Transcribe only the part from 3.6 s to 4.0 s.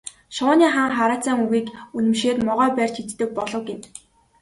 гэнэ.